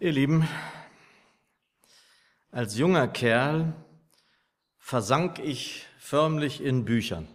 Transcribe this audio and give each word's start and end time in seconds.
Ihr 0.00 0.10
Lieben, 0.10 0.48
als 2.50 2.76
junger 2.76 3.06
Kerl 3.06 3.74
versank 4.76 5.38
ich 5.38 5.86
förmlich 5.98 6.60
in 6.60 6.84
Büchern. 6.84 7.28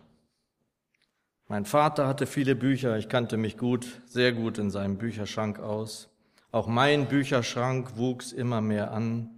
Mein 1.48 1.64
Vater 1.64 2.06
hatte 2.06 2.28
viele 2.28 2.56
Bücher, 2.56 2.98
ich 2.98 3.08
kannte 3.08 3.38
mich 3.38 3.58
gut, 3.58 4.02
sehr 4.08 4.34
gut 4.34 4.58
in 4.58 4.72
seinem 4.72 4.98
Bücherschrank 4.98 5.60
aus. 5.60 6.10
Auch 6.52 6.68
mein 6.68 7.08
Bücherschrank 7.08 7.96
wuchs 7.96 8.34
immer 8.34 8.60
mehr 8.60 8.92
an. 8.92 9.30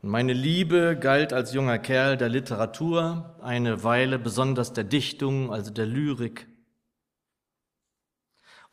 Und 0.00 0.08
meine 0.08 0.32
Liebe 0.32 0.96
galt 0.98 1.34
als 1.34 1.52
junger 1.52 1.78
Kerl 1.78 2.16
der 2.16 2.30
Literatur, 2.30 3.36
eine 3.42 3.84
Weile 3.84 4.18
besonders 4.18 4.72
der 4.72 4.84
Dichtung, 4.84 5.52
also 5.52 5.70
der 5.70 5.86
Lyrik. 5.86 6.46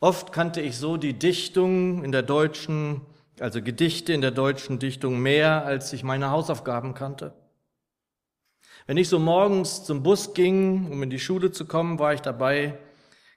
Oft 0.02 0.34
kannte 0.34 0.62
ich 0.62 0.78
so 0.78 0.98
die 0.98 1.14
Dichtung 1.14 2.04
in 2.04 2.12
der 2.12 2.24
deutschen, 2.24 3.02
also 3.40 3.62
Gedichte 3.62 4.14
in 4.14 4.22
der 4.22 4.32
deutschen 4.32 4.80
Dichtung 4.80 5.20
mehr, 5.20 5.64
als 5.64 5.94
ich 5.94 6.04
meine 6.04 6.32
Hausaufgaben 6.32 6.96
kannte. 6.96 7.36
Wenn 8.88 8.98
ich 8.98 9.10
so 9.10 9.20
morgens 9.20 9.84
zum 9.84 10.02
Bus 10.02 10.34
ging, 10.34 10.92
um 10.92 11.04
in 11.04 11.12
die 11.12 11.20
Schule 11.20 11.52
zu 11.52 11.68
kommen, 11.68 12.00
war 12.00 12.16
ich 12.16 12.22
dabei, 12.22 12.80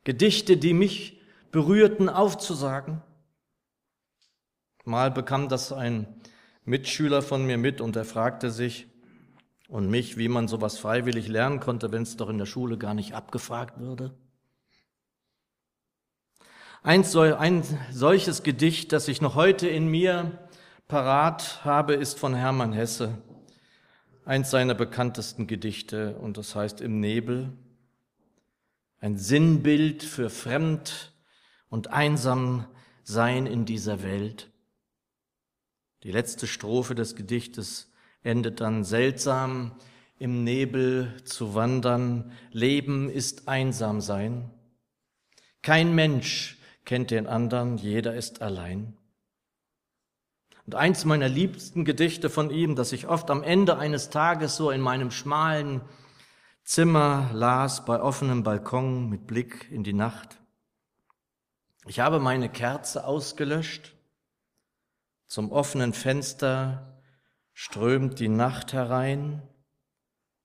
Gedichte, 0.05 0.57
die 0.57 0.73
mich 0.73 1.21
berührten, 1.53 2.09
aufzusagen. 2.09 3.03
Mal 4.87 5.11
bekam 5.11 5.51
das 5.51 5.71
ein 5.71 6.07
Mitschüler 6.65 7.21
von 7.21 7.45
mir 7.45 7.59
mit 7.59 7.83
und 7.83 7.95
er 7.95 8.07
fragte 8.07 8.51
sich 8.51 8.87
und 9.69 9.91
mich, 9.91 10.17
wie 10.17 10.29
man 10.29 10.49
sowas 10.49 10.79
freiwillig 10.79 11.29
lernen 11.29 11.61
konnte, 11.61 11.93
wenn 11.93 12.03
es 12.03 12.17
doch 12.17 12.31
in 12.31 12.39
der 12.39 12.47
Schule 12.47 12.79
gar 12.79 12.95
nicht 12.95 13.15
abgefragt 13.15 13.81
würde. 13.81 14.15
Ein, 16.87 17.03
ein 17.17 17.63
solches 17.93 18.43
Gedicht, 18.43 18.93
das 18.93 19.09
ich 19.09 19.23
noch 19.23 19.37
heute 19.37 19.67
in 19.67 19.89
mir 19.89 20.39
parat 20.87 21.65
habe, 21.65 21.95
ist 21.95 22.19
von 22.19 22.35
Hermann 22.35 22.75
Hesse. 22.75 23.17
Eins 24.27 24.51
seiner 24.51 24.75
bekanntesten 24.75 25.47
Gedichte 25.47 26.15
und 26.17 26.37
das 26.37 26.55
heißt 26.55 26.83
Im 26.83 27.01
Nebel. 27.01 27.51
Ein 29.01 29.17
Sinnbild 29.17 30.03
für 30.03 30.29
fremd 30.29 31.15
und 31.71 31.89
einsam 31.89 32.67
sein 33.03 33.47
in 33.47 33.65
dieser 33.65 34.03
Welt. 34.03 34.51
Die 36.03 36.11
letzte 36.11 36.47
Strophe 36.47 36.95
des 36.95 37.17
Gedichtes 37.17 37.91
endet 38.23 38.61
dann 38.61 38.85
seltsam 38.85 39.73
im 40.19 40.45
Nebel 40.45 41.15
zu 41.25 41.55
wandern. 41.55 42.31
Leben 42.51 43.09
ist 43.09 43.49
einsam 43.49 44.03
sein. 44.03 44.51
Kein 45.63 45.95
Mensch 45.95 46.59
kennt 46.85 47.11
den 47.11 47.27
anderen, 47.27 47.77
jeder 47.77 48.15
ist 48.15 48.43
allein. 48.43 48.97
Und 50.67 50.75
eins 50.75 51.05
meiner 51.05 51.29
liebsten 51.29 51.85
Gedichte 51.85 52.31
von 52.31 52.51
ihm, 52.51 52.75
das 52.75 52.93
ich 52.93 53.07
oft 53.07 53.31
am 53.31 53.43
Ende 53.43 53.77
eines 53.79 54.11
Tages 54.11 54.57
so 54.57 54.71
in 54.71 54.81
meinem 54.81 55.11
schmalen 55.11 55.83
Zimmer 56.63 57.31
las, 57.35 57.85
bei 57.85 58.01
offenem 58.01 58.43
Balkon 58.43 59.11
mit 59.11 59.27
Blick 59.27 59.71
in 59.71 59.85
die 59.85 59.93
Nacht. 59.93 60.41
Ich 61.87 62.01
habe 62.01 62.19
meine 62.19 62.49
Kerze 62.49 63.07
ausgelöscht. 63.07 63.95
Zum 65.27 65.53
offenen 65.53 65.93
Fenster 65.93 67.03
strömt 67.53 68.19
die 68.19 68.29
Nacht 68.29 68.73
herein, 68.73 69.43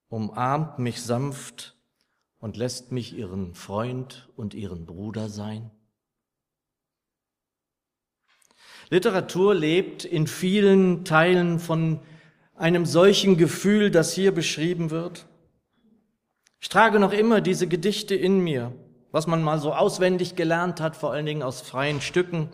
umarmt 0.09 0.79
mich 0.79 1.01
sanft 1.01 1.77
und 2.39 2.57
lässt 2.57 2.91
mich 2.91 3.15
ihren 3.17 3.53
Freund 3.55 4.29
und 4.35 4.53
ihren 4.53 4.85
Bruder 4.85 5.29
sein. 5.29 5.71
Literatur 8.89 9.53
lebt 9.53 10.03
in 10.03 10.25
vielen 10.25 11.05
Teilen 11.05 11.59
von 11.59 11.99
einem 12.55 12.85
solchen 12.85 13.37
Gefühl, 13.37 13.91
das 13.91 14.13
hier 14.13 14.33
beschrieben 14.33 14.89
wird. 14.89 15.27
Ich 16.59 16.69
trage 16.69 16.99
noch 16.99 17.13
immer 17.13 17.39
diese 17.39 17.67
Gedichte 17.67 18.15
in 18.15 18.39
mir, 18.39 18.73
was 19.11 19.27
man 19.27 19.43
mal 19.43 19.59
so 19.59 19.73
auswendig 19.73 20.35
gelernt 20.35 20.81
hat, 20.81 20.95
vor 20.95 21.13
allen 21.13 21.25
Dingen 21.25 21.43
aus 21.43 21.61
freien 21.61 22.01
Stücken. 22.01 22.49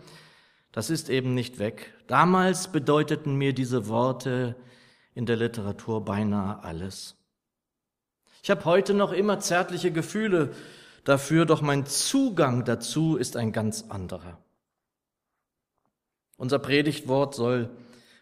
Das 0.72 0.90
ist 0.90 1.08
eben 1.08 1.34
nicht 1.34 1.58
weg. 1.58 1.94
Damals 2.06 2.68
bedeuteten 2.68 3.34
mir 3.36 3.52
diese 3.52 3.88
Worte 3.88 4.54
in 5.14 5.26
der 5.26 5.36
Literatur 5.36 6.04
beinahe 6.04 6.62
alles. 6.62 7.16
Ich 8.42 8.50
habe 8.50 8.64
heute 8.64 8.94
noch 8.94 9.12
immer 9.12 9.40
zärtliche 9.40 9.90
Gefühle 9.90 10.52
dafür, 11.02 11.46
doch 11.46 11.62
mein 11.62 11.86
Zugang 11.86 12.64
dazu 12.64 13.16
ist 13.16 13.36
ein 13.36 13.52
ganz 13.52 13.86
anderer. 13.88 14.38
Unser 16.38 16.58
Predigtwort 16.58 17.34
soll 17.34 17.70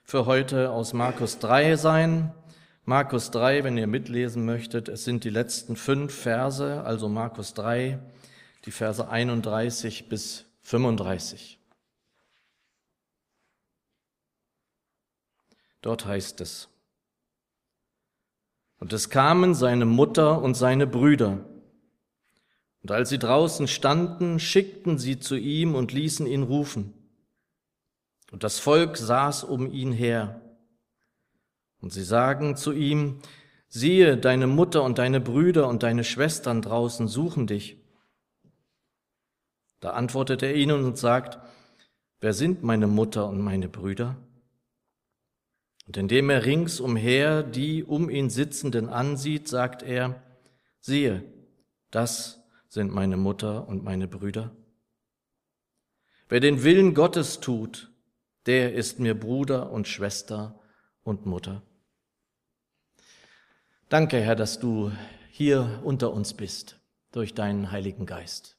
für 0.04 0.26
heute 0.26 0.70
aus 0.70 0.92
Markus 0.92 1.40
3 1.40 1.74
sein. 1.76 2.32
Markus 2.84 3.32
3, 3.32 3.64
wenn 3.64 3.76
ihr 3.76 3.88
mitlesen 3.88 4.44
möchtet, 4.44 4.88
es 4.88 5.04
sind 5.04 5.24
die 5.24 5.30
letzten 5.30 5.74
fünf 5.74 6.14
Verse, 6.14 6.84
also 6.84 7.08
Markus 7.08 7.54
3, 7.54 7.98
die 8.66 8.70
Verse 8.70 9.08
31 9.08 10.08
bis 10.08 10.44
35. 10.62 11.58
Dort 15.82 16.06
heißt 16.06 16.40
es, 16.40 16.68
und 18.78 18.92
es 18.92 19.08
kamen 19.08 19.54
seine 19.54 19.86
Mutter 19.86 20.42
und 20.42 20.54
seine 20.54 20.86
Brüder. 20.86 21.44
Und 22.82 22.90
als 22.90 23.08
sie 23.08 23.18
draußen 23.18 23.66
standen, 23.66 24.38
schickten 24.38 24.98
sie 24.98 25.18
zu 25.18 25.36
ihm 25.36 25.74
und 25.74 25.92
ließen 25.92 26.26
ihn 26.26 26.42
rufen. 26.42 27.03
Und 28.34 28.42
das 28.42 28.58
Volk 28.58 28.96
saß 28.96 29.44
um 29.44 29.70
ihn 29.70 29.92
her. 29.92 30.40
Und 31.80 31.92
sie 31.92 32.02
sagen 32.02 32.56
zu 32.56 32.72
ihm, 32.72 33.20
siehe, 33.68 34.16
deine 34.16 34.48
Mutter 34.48 34.82
und 34.82 34.98
deine 34.98 35.20
Brüder 35.20 35.68
und 35.68 35.84
deine 35.84 36.02
Schwestern 36.02 36.60
draußen 36.60 37.06
suchen 37.06 37.46
dich. 37.46 37.78
Da 39.78 39.90
antwortet 39.90 40.42
er 40.42 40.56
ihnen 40.56 40.84
und 40.84 40.98
sagt, 40.98 41.38
wer 42.18 42.32
sind 42.32 42.64
meine 42.64 42.88
Mutter 42.88 43.28
und 43.28 43.40
meine 43.40 43.68
Brüder? 43.68 44.16
Und 45.86 45.96
indem 45.96 46.28
er 46.28 46.44
ringsumher 46.44 47.44
die 47.44 47.84
um 47.84 48.10
ihn 48.10 48.30
Sitzenden 48.30 48.88
ansieht, 48.88 49.46
sagt 49.46 49.84
er, 49.84 50.20
siehe, 50.80 51.22
das 51.92 52.42
sind 52.66 52.92
meine 52.92 53.16
Mutter 53.16 53.68
und 53.68 53.84
meine 53.84 54.08
Brüder. 54.08 54.50
Wer 56.28 56.40
den 56.40 56.64
Willen 56.64 56.94
Gottes 56.94 57.38
tut, 57.38 57.93
der 58.46 58.74
ist 58.74 58.98
mir 58.98 59.18
Bruder 59.18 59.70
und 59.70 59.88
Schwester 59.88 60.60
und 61.02 61.26
Mutter. 61.26 61.62
Danke, 63.88 64.20
Herr, 64.20 64.36
dass 64.36 64.58
du 64.58 64.92
hier 65.30 65.80
unter 65.84 66.12
uns 66.12 66.34
bist 66.34 66.80
durch 67.12 67.34
deinen 67.34 67.70
Heiligen 67.70 68.06
Geist, 68.06 68.56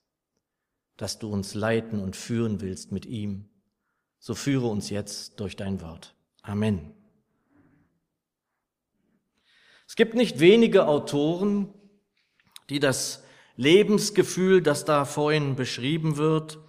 dass 0.98 1.20
du 1.20 1.30
uns 1.30 1.54
leiten 1.54 2.00
und 2.00 2.16
führen 2.16 2.62
willst 2.62 2.92
mit 2.92 3.06
ihm. 3.06 3.50
So 4.20 4.34
führe 4.34 4.68
uns 4.68 4.90
jetzt 4.90 5.40
durch 5.40 5.56
dein 5.56 5.82
Wort. 5.82 6.16
Amen. 6.42 6.94
Es 9.88 9.96
gibt 9.96 10.16
nicht 10.16 10.40
wenige 10.40 10.88
Autoren, 10.88 11.74
die 12.70 12.80
das 12.80 13.24
Lebensgefühl, 13.56 14.62
das 14.62 14.86
da 14.86 15.06
vorhin 15.06 15.56
beschrieben 15.56 16.18
wird, 16.18 16.60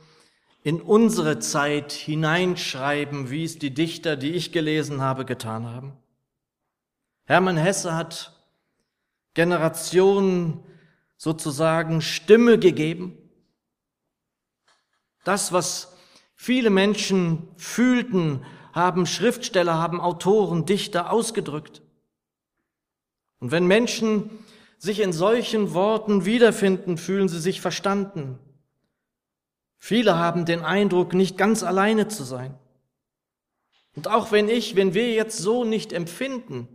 in 0.66 0.80
unsere 0.80 1.38
Zeit 1.38 1.92
hineinschreiben, 1.92 3.30
wie 3.30 3.44
es 3.44 3.56
die 3.56 3.72
Dichter, 3.72 4.16
die 4.16 4.32
ich 4.32 4.50
gelesen 4.50 5.00
habe, 5.00 5.24
getan 5.24 5.64
haben. 5.64 5.92
Hermann 7.24 7.56
Hesse 7.56 7.94
hat 7.94 8.32
Generationen 9.34 10.64
sozusagen 11.16 12.00
Stimme 12.00 12.58
gegeben. 12.58 13.16
Das, 15.22 15.52
was 15.52 15.96
viele 16.34 16.70
Menschen 16.70 17.46
fühlten, 17.56 18.44
haben 18.72 19.06
Schriftsteller, 19.06 19.74
haben 19.74 20.00
Autoren, 20.00 20.66
Dichter 20.66 21.12
ausgedrückt. 21.12 21.80
Und 23.38 23.52
wenn 23.52 23.68
Menschen 23.68 24.30
sich 24.78 24.98
in 24.98 25.12
solchen 25.12 25.74
Worten 25.74 26.24
wiederfinden, 26.24 26.98
fühlen 26.98 27.28
sie 27.28 27.38
sich 27.38 27.60
verstanden, 27.60 28.40
Viele 29.78 30.16
haben 30.16 30.44
den 30.44 30.62
Eindruck, 30.62 31.14
nicht 31.14 31.36
ganz 31.38 31.62
alleine 31.62 32.08
zu 32.08 32.24
sein. 32.24 32.54
Und 33.94 34.08
auch 34.08 34.32
wenn 34.32 34.48
ich, 34.48 34.76
wenn 34.76 34.94
wir 34.94 35.12
jetzt 35.12 35.38
so 35.38 35.64
nicht 35.64 35.92
empfinden, 35.92 36.68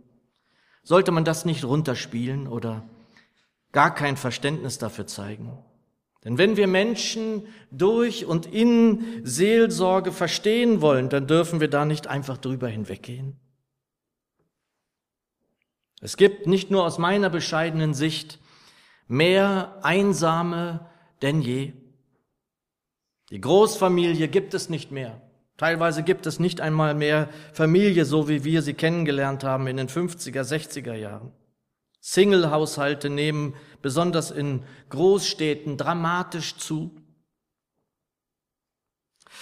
sollte 0.82 1.12
man 1.12 1.24
das 1.24 1.44
nicht 1.44 1.64
runterspielen 1.64 2.48
oder 2.48 2.88
gar 3.70 3.94
kein 3.94 4.16
Verständnis 4.16 4.78
dafür 4.78 5.06
zeigen. 5.06 5.56
Denn 6.24 6.38
wenn 6.38 6.56
wir 6.56 6.66
Menschen 6.66 7.46
durch 7.70 8.26
und 8.26 8.46
in 8.46 9.24
Seelsorge 9.24 10.12
verstehen 10.12 10.80
wollen, 10.80 11.08
dann 11.08 11.26
dürfen 11.26 11.60
wir 11.60 11.68
da 11.68 11.84
nicht 11.84 12.06
einfach 12.06 12.38
drüber 12.38 12.68
hinweggehen. 12.68 13.40
Es 16.00 16.16
gibt 16.16 16.46
nicht 16.46 16.70
nur 16.70 16.84
aus 16.84 16.98
meiner 16.98 17.30
bescheidenen 17.30 17.94
Sicht 17.94 18.40
mehr 19.06 19.78
Einsame 19.82 20.88
denn 21.22 21.40
je. 21.40 21.72
Die 23.32 23.40
Großfamilie 23.40 24.28
gibt 24.28 24.52
es 24.52 24.68
nicht 24.68 24.90
mehr. 24.90 25.18
Teilweise 25.56 26.02
gibt 26.02 26.26
es 26.26 26.38
nicht 26.38 26.60
einmal 26.60 26.94
mehr 26.94 27.30
Familie, 27.54 28.04
so 28.04 28.28
wie 28.28 28.44
wir 28.44 28.60
sie 28.60 28.74
kennengelernt 28.74 29.42
haben 29.42 29.66
in 29.68 29.78
den 29.78 29.88
50er, 29.88 30.42
60er 30.42 30.92
Jahren. 30.92 31.32
Single-Haushalte 32.02 33.08
nehmen 33.08 33.54
besonders 33.80 34.30
in 34.30 34.64
Großstädten 34.90 35.78
dramatisch 35.78 36.58
zu. 36.58 36.94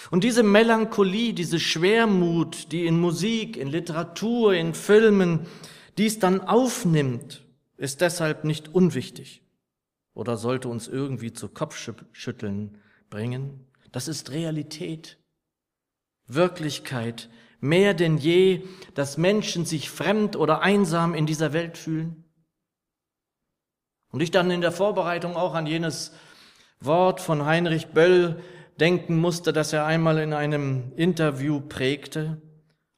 Und 0.09 0.23
diese 0.23 0.43
Melancholie, 0.43 1.33
diese 1.33 1.59
Schwermut, 1.59 2.71
die 2.71 2.85
in 2.85 2.97
Musik, 2.97 3.57
in 3.57 3.67
Literatur, 3.67 4.53
in 4.53 4.73
Filmen 4.73 5.47
dies 5.97 6.17
dann 6.17 6.39
aufnimmt, 6.39 7.43
ist 7.75 7.99
deshalb 7.99 8.45
nicht 8.45 8.73
unwichtig 8.73 9.43
oder 10.13 10.37
sollte 10.37 10.69
uns 10.69 10.87
irgendwie 10.87 11.33
zu 11.33 11.49
Kopfschütteln 11.49 12.77
bringen. 13.09 13.67
Das 13.91 14.07
ist 14.07 14.31
Realität, 14.31 15.19
Wirklichkeit, 16.27 17.29
mehr 17.59 17.93
denn 17.93 18.17
je, 18.17 18.63
dass 18.95 19.17
Menschen 19.17 19.65
sich 19.65 19.89
fremd 19.89 20.35
oder 20.35 20.61
einsam 20.61 21.13
in 21.13 21.25
dieser 21.25 21.53
Welt 21.53 21.77
fühlen. 21.77 22.23
Und 24.11 24.21
ich 24.21 24.31
dann 24.31 24.51
in 24.51 24.61
der 24.61 24.71
Vorbereitung 24.71 25.35
auch 25.35 25.53
an 25.53 25.67
jenes 25.67 26.13
Wort 26.79 27.21
von 27.21 27.45
Heinrich 27.45 27.87
Böll 27.87 28.41
denken 28.79 29.17
musste, 29.17 29.53
das 29.53 29.73
er 29.73 29.85
einmal 29.85 30.17
in 30.19 30.33
einem 30.33 30.91
Interview 30.95 31.61
prägte, 31.61 32.41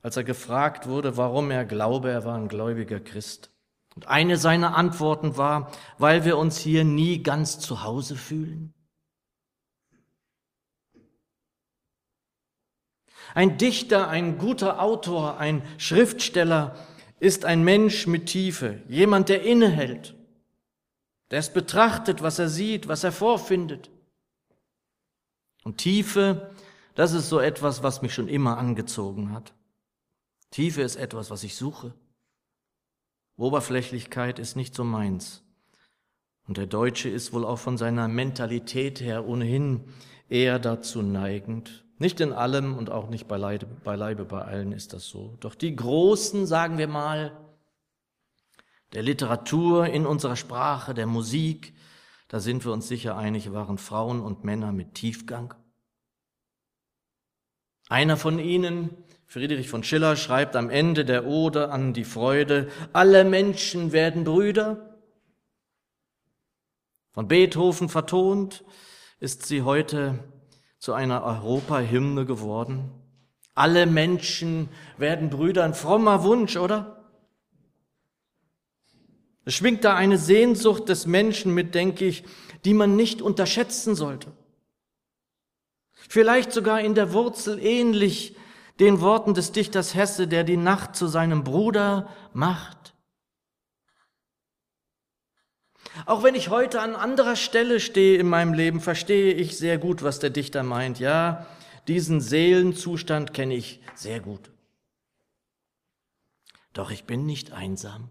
als 0.02 0.18
er 0.18 0.24
gefragt 0.24 0.88
wurde, 0.88 1.18
warum 1.18 1.52
er 1.52 1.66
glaube, 1.66 2.10
er 2.10 2.26
war 2.26 2.36
ein 2.38 2.48
gläubiger 2.48 3.00
Christ. 3.00 3.52
Und 3.96 4.08
eine 4.08 4.38
seiner 4.38 4.76
Antworten 4.76 5.38
war, 5.38 5.72
weil 5.98 6.26
wir 6.26 6.38
uns 6.38 6.58
hier 6.58 6.84
nie 6.84 7.22
ganz 7.22 7.60
zu 7.60 7.84
Hause 7.84 8.16
fühlen. 8.16 8.74
Ein 13.34 13.58
Dichter, 13.58 14.10
ein 14.10 14.38
guter 14.38 14.82
Autor, 14.82 15.38
ein 15.38 15.64
Schriftsteller 15.78 16.76
ist 17.20 17.46
ein 17.46 17.64
Mensch 17.64 18.06
mit 18.06 18.28
Tiefe, 18.28 18.82
jemand, 18.88 19.30
der 19.30 19.44
innehält, 19.44 20.16
der 21.32 21.40
es 21.40 21.52
betrachtet, 21.52 22.22
was 22.22 22.38
er 22.38 22.50
sieht, 22.50 22.88
was 22.88 23.04
er 23.04 23.12
vorfindet. 23.12 23.90
Und 25.64 25.78
Tiefe, 25.78 26.52
das 26.96 27.14
ist 27.14 27.30
so 27.30 27.40
etwas, 27.40 27.82
was 27.82 28.02
mich 28.02 28.14
schon 28.14 28.28
immer 28.28 28.58
angezogen 28.58 29.32
hat. 29.32 29.54
Tiefe 30.52 30.82
ist 30.82 30.98
etwas, 30.98 31.32
was 31.32 31.44
ich 31.44 31.56
suche. 31.56 31.94
Oberflächlichkeit 33.38 34.38
ist 34.38 34.56
nicht 34.56 34.76
so 34.76 34.84
meins. 34.84 35.42
Und 36.46 36.58
der 36.58 36.68
Deutsche 36.68 37.10
ist 37.10 37.34
wohl 37.34 37.46
auch 37.46 37.58
von 37.58 37.78
seiner 37.78 38.08
Mentalität 38.08 39.02
her 39.02 39.26
ohnehin 39.26 39.86
eher 40.30 40.60
dazu 40.60 41.02
neigend. 41.02 41.86
Nicht 41.98 42.20
in 42.20 42.34
allem 42.34 42.78
und 42.78 42.90
auch 42.90 43.10
nicht 43.10 43.28
beileibe, 43.28 43.66
beileibe 43.66 44.26
bei 44.26 44.42
allen 44.42 44.72
ist 44.72 44.94
das 44.94 45.08
so. 45.08 45.38
Doch 45.40 45.56
die 45.56 45.76
Großen, 45.76 46.46
sagen 46.48 46.78
wir 46.78 46.88
mal, 46.88 47.38
der 48.94 49.04
Literatur, 49.04 49.88
in 49.88 50.06
unserer 50.06 50.36
Sprache, 50.36 50.94
der 50.94 51.08
Musik, 51.08 51.74
da 52.28 52.40
sind 52.40 52.66
wir 52.66 52.72
uns 52.72 52.88
sicher 52.88 53.18
einig, 53.18 53.52
waren 53.54 53.78
Frauen 53.78 54.22
und 54.22 54.44
Männer 54.44 54.72
mit 54.72 54.96
Tiefgang. 54.96 55.54
Einer 57.90 58.18
von 58.18 58.40
ihnen, 58.40 58.90
Friedrich 59.28 59.70
von 59.70 59.84
Schiller 59.84 60.16
schreibt 60.16 60.56
am 60.56 60.70
Ende 60.70 61.06
der 61.06 61.26
Ode 61.26 61.72
an 61.72 61.94
die 61.94 62.06
Freude, 62.06 62.70
alle 62.92 63.24
Menschen 63.24 63.92
werden 63.92 64.24
Brüder. 64.24 65.00
Von 67.12 67.28
Beethoven 67.28 67.90
vertont 67.90 68.64
ist 69.20 69.46
sie 69.46 69.62
heute 69.62 70.20
zu 70.84 70.92
einer 70.92 71.24
Europahymne 71.24 72.26
geworden. 72.26 72.92
Alle 73.56 73.86
Menschen 73.86 74.68
werden 74.98 75.30
Brüder, 75.30 75.64
ein 75.64 75.76
frommer 75.76 76.26
Wunsch, 76.26 76.58
oder? 76.58 77.10
Es 79.46 79.54
schwingt 79.54 79.86
da 79.86 79.96
eine 79.96 80.18
Sehnsucht 80.18 80.90
des 80.90 81.06
Menschen 81.06 81.54
mit, 81.54 81.74
denke 81.74 82.04
ich, 82.04 82.26
die 82.66 82.74
man 82.74 82.98
nicht 82.98 83.22
unterschätzen 83.22 83.96
sollte. 83.96 84.34
Vielleicht 85.94 86.52
sogar 86.52 86.82
in 86.82 86.96
der 86.96 87.14
Wurzel 87.14 87.60
ähnlich 87.64 88.36
den 88.82 89.00
Worten 89.00 89.34
des 89.34 89.54
Dichters 89.54 89.96
Hesse, 89.96 90.28
der 90.28 90.44
die 90.44 90.58
Nacht 90.58 90.98
zu 90.98 91.08
seinem 91.08 91.46
Bruder 91.46 92.10
macht. 92.34 92.93
Auch 96.06 96.24
wenn 96.24 96.36
ich 96.36 96.50
heute 96.50 96.82
an 96.82 96.96
anderer 96.96 97.36
Stelle 97.36 97.80
stehe 97.80 98.18
in 98.18 98.28
meinem 98.28 98.54
Leben, 98.54 98.82
verstehe 98.82 99.34
ich 99.34 99.58
sehr 99.58 99.78
gut, 99.78 100.04
was 100.04 100.20
der 100.20 100.32
Dichter 100.32 100.64
meint. 100.64 101.00
Ja, 101.00 101.46
diesen 101.88 102.20
Seelenzustand 102.20 103.34
kenne 103.34 103.56
ich 103.56 103.80
sehr 103.94 104.20
gut. 104.20 104.52
Doch 106.74 106.90
ich 106.90 107.06
bin 107.06 107.26
nicht 107.26 107.52
einsam. 107.52 108.10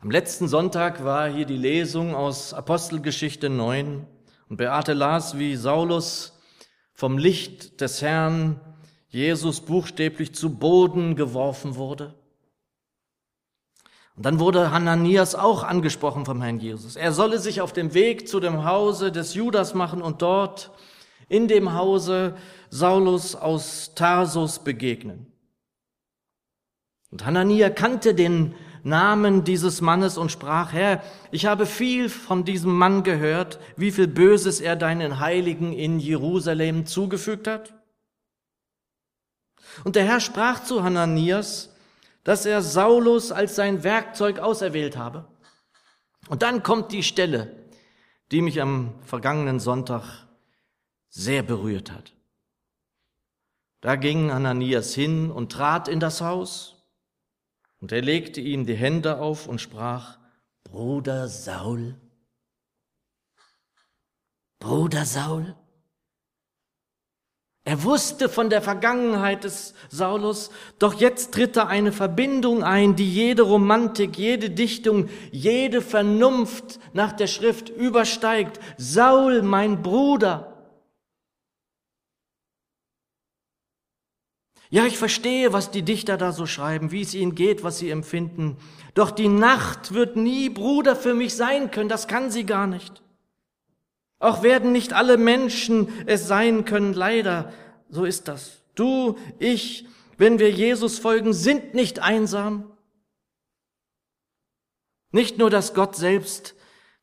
Am 0.00 0.10
letzten 0.10 0.48
Sonntag 0.48 1.04
war 1.04 1.28
hier 1.28 1.46
die 1.46 1.56
Lesung 1.56 2.14
aus 2.14 2.54
Apostelgeschichte 2.54 3.50
9 3.50 4.06
und 4.48 4.56
Beate 4.56 4.92
las, 4.94 5.38
wie 5.38 5.56
Saulus 5.56 6.38
vom 6.92 7.18
Licht 7.18 7.80
des 7.80 8.00
Herrn 8.00 8.60
Jesus 9.08 9.60
buchstäblich 9.60 10.34
zu 10.34 10.58
Boden 10.58 11.16
geworfen 11.16 11.76
wurde. 11.76 12.14
Und 14.16 14.24
dann 14.24 14.40
wurde 14.40 14.70
Hananias 14.70 15.34
auch 15.34 15.62
angesprochen 15.62 16.24
vom 16.24 16.40
Herrn 16.40 16.58
Jesus. 16.58 16.96
Er 16.96 17.12
solle 17.12 17.38
sich 17.38 17.60
auf 17.60 17.72
dem 17.74 17.92
Weg 17.92 18.28
zu 18.28 18.40
dem 18.40 18.64
Hause 18.64 19.12
des 19.12 19.34
Judas 19.34 19.74
machen 19.74 20.00
und 20.00 20.22
dort 20.22 20.70
in 21.28 21.48
dem 21.48 21.74
Hause 21.74 22.34
Saulus 22.70 23.34
aus 23.34 23.92
Tarsus 23.94 24.60
begegnen. 24.60 25.32
Und 27.10 27.26
Hanania 27.26 27.68
kannte 27.68 28.14
den 28.14 28.54
Namen 28.82 29.44
dieses 29.44 29.80
Mannes 29.80 30.16
und 30.16 30.32
sprach, 30.32 30.72
Herr, 30.72 31.02
ich 31.30 31.44
habe 31.44 31.66
viel 31.66 32.08
von 32.08 32.44
diesem 32.44 32.72
Mann 32.72 33.02
gehört, 33.02 33.58
wie 33.76 33.90
viel 33.90 34.06
Böses 34.06 34.60
er 34.60 34.76
deinen 34.76 35.20
Heiligen 35.20 35.72
in 35.72 35.98
Jerusalem 35.98 36.86
zugefügt 36.86 37.48
hat. 37.48 37.74
Und 39.84 39.96
der 39.96 40.04
Herr 40.04 40.20
sprach 40.20 40.62
zu 40.62 40.82
Hananias, 40.82 41.75
dass 42.26 42.44
er 42.44 42.60
Saulus 42.60 43.30
als 43.30 43.54
sein 43.54 43.84
Werkzeug 43.84 44.40
auserwählt 44.40 44.96
habe. 44.96 45.28
Und 46.28 46.42
dann 46.42 46.64
kommt 46.64 46.90
die 46.90 47.04
Stelle, 47.04 47.68
die 48.32 48.42
mich 48.42 48.60
am 48.60 49.00
vergangenen 49.02 49.60
Sonntag 49.60 50.26
sehr 51.08 51.44
berührt 51.44 51.92
hat. 51.92 52.14
Da 53.80 53.94
ging 53.94 54.32
Hananias 54.32 54.92
hin 54.92 55.30
und 55.30 55.52
trat 55.52 55.86
in 55.86 56.00
das 56.00 56.20
Haus 56.20 56.82
und 57.78 57.92
er 57.92 58.02
legte 58.02 58.40
ihm 58.40 58.66
die 58.66 58.74
Hände 58.74 59.20
auf 59.20 59.46
und 59.46 59.60
sprach, 59.60 60.18
Bruder 60.64 61.28
Saul, 61.28 61.94
Bruder 64.58 65.04
Saul. 65.04 65.54
Er 67.66 67.82
wusste 67.82 68.28
von 68.28 68.48
der 68.48 68.62
Vergangenheit 68.62 69.42
des 69.42 69.74
Saulus, 69.88 70.50
doch 70.78 70.94
jetzt 70.94 71.34
tritt 71.34 71.56
da 71.56 71.66
eine 71.66 71.90
Verbindung 71.90 72.62
ein, 72.62 72.94
die 72.94 73.12
jede 73.12 73.42
Romantik, 73.42 74.16
jede 74.16 74.50
Dichtung, 74.50 75.08
jede 75.32 75.82
Vernunft 75.82 76.78
nach 76.92 77.10
der 77.10 77.26
Schrift 77.26 77.68
übersteigt. 77.68 78.60
Saul, 78.78 79.42
mein 79.42 79.82
Bruder. 79.82 80.70
Ja, 84.70 84.86
ich 84.86 84.96
verstehe, 84.96 85.52
was 85.52 85.72
die 85.72 85.82
Dichter 85.82 86.16
da 86.16 86.30
so 86.30 86.46
schreiben, 86.46 86.92
wie 86.92 87.02
es 87.02 87.14
ihnen 87.14 87.34
geht, 87.34 87.64
was 87.64 87.78
sie 87.78 87.90
empfinden. 87.90 88.58
Doch 88.94 89.10
die 89.10 89.26
Nacht 89.28 89.92
wird 89.92 90.14
nie 90.14 90.50
Bruder 90.50 90.94
für 90.94 91.14
mich 91.14 91.34
sein 91.34 91.72
können, 91.72 91.88
das 91.88 92.06
kann 92.06 92.30
sie 92.30 92.46
gar 92.46 92.68
nicht. 92.68 93.02
Auch 94.18 94.42
werden 94.42 94.72
nicht 94.72 94.92
alle 94.92 95.18
Menschen 95.18 95.88
es 96.06 96.26
sein 96.26 96.64
können, 96.64 96.94
leider, 96.94 97.52
so 97.88 98.04
ist 98.04 98.28
das. 98.28 98.62
Du, 98.74 99.16
ich, 99.38 99.86
wenn 100.16 100.38
wir 100.38 100.50
Jesus 100.50 100.98
folgen, 100.98 101.32
sind 101.32 101.74
nicht 101.74 101.98
einsam. 101.98 102.72
Nicht 105.12 105.38
nur, 105.38 105.50
dass 105.50 105.74
Gott 105.74 105.96
selbst 105.96 106.54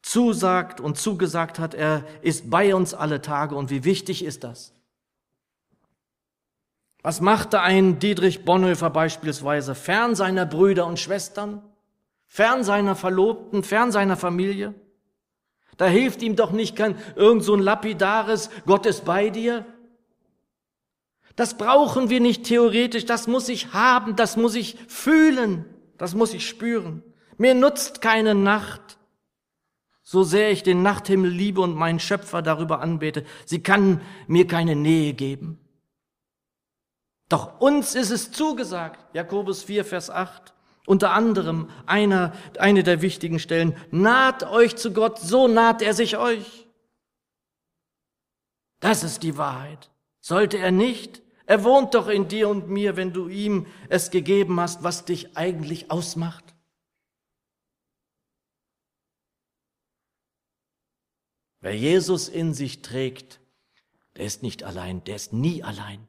zusagt 0.01 0.81
und 0.81 0.97
zugesagt 0.97 1.59
hat, 1.59 1.73
er 1.73 2.05
ist 2.21 2.49
bei 2.49 2.75
uns 2.75 2.93
alle 2.93 3.21
Tage 3.21 3.55
und 3.55 3.69
wie 3.69 3.83
wichtig 3.83 4.23
ist 4.23 4.43
das? 4.43 4.73
Was 7.01 7.21
machte 7.21 7.61
ein 7.61 7.99
Dietrich 7.99 8.45
Bonhoeffer 8.45 8.89
beispielsweise 8.89 9.75
fern 9.75 10.15
seiner 10.15 10.45
Brüder 10.45 10.85
und 10.85 10.99
Schwestern, 10.99 11.61
fern 12.27 12.63
seiner 12.63 12.95
Verlobten, 12.95 13.63
fern 13.63 13.91
seiner 13.91 14.15
Familie? 14.15 14.73
Da 15.77 15.85
hilft 15.85 16.21
ihm 16.21 16.35
doch 16.35 16.51
nicht 16.51 16.75
kein 16.75 16.95
irgend 17.15 17.43
so 17.43 17.53
ein 17.53 17.61
lapidares 17.61 18.49
Gott 18.65 18.85
ist 18.85 19.05
bei 19.05 19.29
dir. 19.29 19.65
Das 21.35 21.57
brauchen 21.57 22.09
wir 22.09 22.19
nicht 22.19 22.43
theoretisch, 22.43 23.05
das 23.05 23.27
muss 23.27 23.49
ich 23.49 23.73
haben, 23.73 24.15
das 24.15 24.37
muss 24.37 24.55
ich 24.55 24.77
fühlen, 24.87 25.65
das 25.97 26.13
muss 26.13 26.33
ich 26.33 26.47
spüren. 26.47 27.01
Mir 27.37 27.55
nutzt 27.55 28.01
keine 28.01 28.35
Nacht. 28.35 28.99
so 30.05 30.23
sehr 30.23 30.51
ich 30.51 30.63
den 30.63 30.83
Nachthimmel 30.83 31.31
liebe 31.31 31.61
und 31.61 31.75
meinen 31.75 31.99
Schöpfer 31.99 32.41
darüber 32.41 32.81
anbete, 32.81 33.23
sie 33.45 33.63
kann 33.63 34.01
mir 34.27 34.45
keine 34.47 34.75
Nähe 34.75 35.13
geben. 35.13 35.59
Doch 37.29 37.61
uns 37.61 37.95
ist 37.95 38.11
es 38.11 38.31
zugesagt, 38.31 38.99
Jakobus 39.15 39.63
4, 39.63 39.85
Vers 39.85 40.09
8, 40.09 40.53
unter 40.85 41.11
anderem 41.11 41.69
einer, 41.85 42.33
eine 42.59 42.83
der 42.83 43.01
wichtigen 43.01 43.39
Stellen, 43.39 43.75
naht 43.91 44.43
euch 44.43 44.75
zu 44.75 44.91
Gott, 44.91 45.19
so 45.19 45.47
naht 45.47 45.81
er 45.81 45.93
sich 45.93 46.17
euch. 46.17 46.67
Das 48.79 49.03
ist 49.03 49.23
die 49.23 49.37
Wahrheit. 49.37 49.91
Sollte 50.19 50.57
er 50.57 50.71
nicht? 50.71 51.21
Er 51.45 51.63
wohnt 51.63 51.93
doch 51.93 52.07
in 52.07 52.27
dir 52.27 52.49
und 52.49 52.69
mir, 52.69 52.95
wenn 52.95 53.13
du 53.13 53.27
ihm 53.27 53.65
es 53.89 54.11
gegeben 54.11 54.59
hast, 54.59 54.83
was 54.83 55.05
dich 55.05 55.37
eigentlich 55.37 55.91
ausmacht. 55.91 56.53
Wer 61.59 61.77
Jesus 61.77 62.27
in 62.27 62.53
sich 62.53 62.81
trägt, 62.81 63.39
der 64.17 64.25
ist 64.25 64.43
nicht 64.43 64.63
allein, 64.63 65.03
der 65.05 65.15
ist 65.15 65.31
nie 65.31 65.63
allein. 65.63 66.07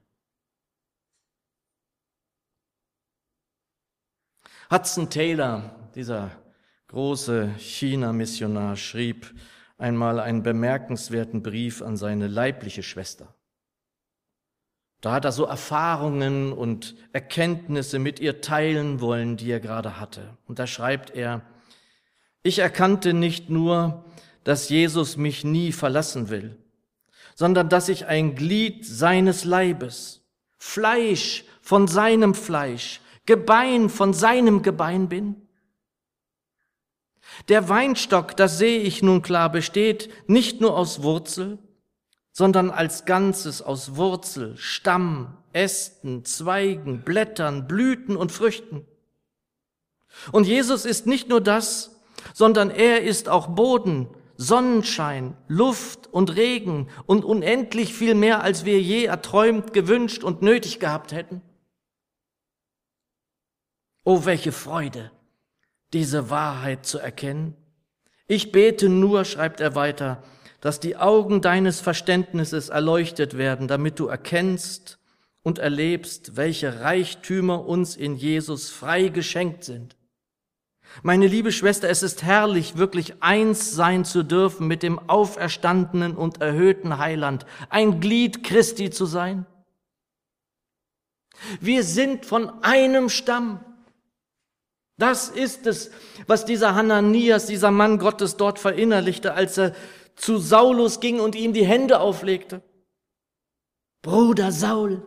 Hudson 4.71 5.11
Taylor, 5.11 5.75
dieser 5.95 6.31
große 6.89 7.55
China-Missionar, 7.59 8.77
schrieb 8.77 9.35
einmal 9.77 10.19
einen 10.19 10.43
bemerkenswerten 10.43 11.43
Brief 11.43 11.83
an 11.83 11.97
seine 11.97 12.29
leibliche 12.29 12.83
Schwester. 12.83 13.35
Da 15.03 15.13
hat 15.13 15.27
er 15.27 15.33
so 15.33 15.45
Erfahrungen 15.45 16.53
und 16.53 16.95
Erkenntnisse 17.13 17.99
mit 17.99 18.21
ihr 18.21 18.41
teilen 18.41 19.03
wollen, 19.03 19.37
die 19.37 19.51
er 19.51 19.61
gerade 19.61 20.01
hatte. 20.01 20.39
Und 20.47 20.59
da 20.59 20.67
schreibt 20.67 21.11
er, 21.11 21.43
ich 22.43 22.61
erkannte 22.61 23.13
nicht 23.13 23.51
nur, 23.51 24.05
dass 24.45 24.71
Jesus 24.71 25.19
mich 25.19 25.45
nie 25.45 25.73
verlassen 25.73 26.31
will, 26.31 26.57
sondern 27.35 27.69
dass 27.69 27.91
ich 27.91 28.07
ein 28.07 28.35
Glied 28.35 28.87
seines 28.87 29.45
Leibes, 29.45 30.23
Fleisch 30.57 31.45
von 31.61 31.87
seinem 31.87 32.35
Fleisch, 32.35 33.01
Gebein 33.27 33.89
von 33.89 34.13
seinem 34.13 34.63
Gebein 34.63 35.09
bin? 35.09 35.37
Der 37.49 37.69
Weinstock, 37.69 38.37
das 38.37 38.59
sehe 38.59 38.81
ich 38.81 39.03
nun 39.03 39.23
klar, 39.23 39.51
besteht 39.51 40.11
nicht 40.29 40.61
nur 40.61 40.77
aus 40.77 41.03
Wurzel, 41.03 41.59
sondern 42.33 42.71
als 42.71 43.05
Ganzes 43.05 43.63
aus 43.63 43.97
Wurzel, 43.97 44.57
Stamm, 44.57 45.37
Ästen, 45.53 46.25
Zweigen, 46.25 47.03
Blättern, 47.03 47.67
Blüten 47.67 48.17
und 48.17 48.33
Früchten. 48.33 48.85
Und 50.33 50.47
Jesus 50.47 50.85
ist 50.85 51.07
nicht 51.07 51.29
nur 51.29 51.41
das, 51.41 52.01
sondern 52.33 52.71
er 52.71 53.03
ist 53.03 53.29
auch 53.29 53.49
Boden, 53.49 54.09
Sonnenschein, 54.37 55.37
Luft 55.47 56.09
und 56.13 56.35
Regen 56.35 56.89
und 57.07 57.25
unendlich 57.25 57.95
viel 57.95 58.15
mehr, 58.15 58.43
als 58.43 58.65
wir 58.65 58.81
je 58.81 59.05
erträumt, 59.05 59.73
gewünscht 59.73 60.25
und 60.25 60.43
nötig 60.43 60.81
gehabt 60.81 61.13
hätten. 61.13 61.41
Oh, 64.05 64.27
welche 64.27 64.53
Freude, 64.53 65.11
diese 65.95 66.29
Wahrheit 66.29 66.85
zu 66.85 66.99
erkennen. 66.99 67.57
Ich 68.27 68.53
bete 68.53 68.89
nur, 68.89 69.25
schreibt 69.25 69.61
er 69.61 69.75
weiter, 69.75 70.23
dass 70.61 70.79
die 70.81 70.97
Augen 70.97 71.41
deines 71.41 71.81
Verständnisses 71.81 72.69
erleuchtet 72.69 73.37
werden, 73.37 73.67
damit 73.67 73.99
du 73.99 74.07
erkennst 74.07 74.99
und 75.43 75.59
erlebst, 75.59 76.37
welche 76.37 76.81
Reichtümer 76.81 77.67
uns 77.67 77.97
in 77.97 78.17
Jesus 78.17 78.71
frei 78.71 79.09
geschenkt 79.09 79.65
sind. 79.65 79.97
Meine 81.03 81.27
liebe 81.27 81.53
Schwester, 81.53 81.89
es 81.89 82.03
ist 82.03 82.23
herrlich, 82.23 82.77
wirklich 82.77 83.23
eins 83.23 83.73
sein 83.73 84.05
zu 84.05 84.23
dürfen 84.23 84.67
mit 84.67 84.83
dem 84.83 84.99
auferstandenen 85.09 86.15
und 86.15 86.41
erhöhten 86.41 86.99
Heiland, 86.99 87.47
ein 87.69 88.01
Glied 88.01 88.45
Christi 88.45 88.91
zu 88.91 89.07
sein. 89.07 89.47
Wir 91.61 91.83
sind 91.83 92.27
von 92.27 92.63
einem 92.63 93.09
Stamm. 93.09 93.61
Das 94.97 95.29
ist 95.29 95.67
es, 95.67 95.91
was 96.27 96.45
dieser 96.45 96.75
Hananias, 96.75 97.47
dieser 97.47 97.71
Mann 97.71 97.99
Gottes 97.99 98.37
dort 98.37 98.59
verinnerlichte, 98.59 99.35
als 99.35 99.59
er 99.59 99.75
zu 100.15 100.39
Saulus 100.39 101.01
ging 101.01 101.21
und 101.21 101.35
ihm 101.35 101.53
die 101.53 101.67
Hände 101.67 102.01
auflegte. 102.01 102.63
Bruder 104.03 104.53
Saul. 104.53 105.05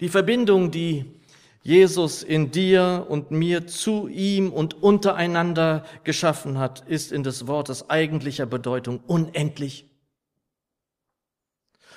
Die 0.00 0.08
Verbindung, 0.08 0.70
die 0.70 1.20
Jesus 1.62 2.22
in 2.22 2.52
dir 2.52 3.06
und 3.08 3.30
mir 3.30 3.66
zu 3.66 4.06
ihm 4.08 4.52
und 4.52 4.82
untereinander 4.82 5.84
geschaffen 6.04 6.58
hat, 6.58 6.86
ist 6.88 7.12
in 7.12 7.22
des 7.22 7.46
Wortes 7.48 7.90
eigentlicher 7.90 8.46
Bedeutung 8.46 9.00
unendlich. 9.06 9.90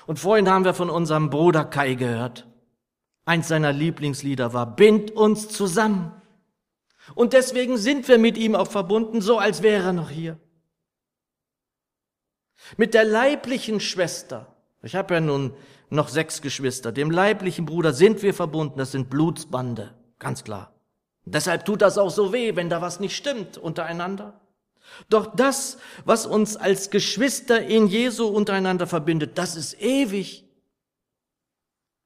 Und 0.07 0.17
vorhin 0.17 0.49
haben 0.49 0.65
wir 0.65 0.73
von 0.73 0.89
unserem 0.89 1.29
Bruder 1.29 1.65
Kai 1.65 1.93
gehört. 1.93 2.48
Eins 3.29 3.47
seiner 3.47 3.71
Lieblingslieder 3.71 4.53
war, 4.53 4.75
bind 4.75 5.11
uns 5.11 5.49
zusammen. 5.49 6.11
Und 7.13 7.33
deswegen 7.33 7.77
sind 7.77 8.07
wir 8.07 8.17
mit 8.17 8.39
ihm 8.39 8.55
auch 8.55 8.71
verbunden, 8.71 9.21
so 9.21 9.37
als 9.37 9.61
wäre 9.61 9.83
er 9.83 9.93
noch 9.93 10.09
hier. 10.09 10.39
Mit 12.75 12.95
der 12.95 13.03
leiblichen 13.03 13.81
Schwester, 13.81 14.55
ich 14.81 14.95
habe 14.95 15.13
ja 15.13 15.19
nun 15.19 15.53
noch 15.91 16.07
sechs 16.07 16.41
Geschwister. 16.41 16.91
Dem 16.91 17.11
leiblichen 17.11 17.67
Bruder 17.67 17.93
sind 17.93 18.23
wir 18.23 18.33
verbunden, 18.33 18.79
das 18.79 18.93
sind 18.93 19.11
Blutsbande, 19.11 19.93
ganz 20.17 20.43
klar. 20.43 20.73
deshalb 21.23 21.65
tut 21.65 21.83
das 21.83 21.99
auch 21.99 22.09
so 22.09 22.33
weh, 22.33 22.55
wenn 22.55 22.71
da 22.71 22.81
was 22.81 22.99
nicht 22.99 23.15
stimmt 23.15 23.59
untereinander. 23.59 24.41
Doch 25.07 25.35
das, 25.35 25.77
was 26.03 26.25
uns 26.25 26.57
als 26.57 26.89
Geschwister 26.89 27.63
in 27.63 27.85
Jesu 27.85 28.25
untereinander 28.25 28.87
verbindet, 28.87 29.37
das 29.37 29.55
ist 29.55 29.79
ewig. 29.79 30.48